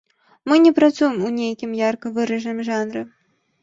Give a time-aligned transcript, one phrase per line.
[0.51, 3.09] Мы не працуем у нейкім ярка выражаным жанры.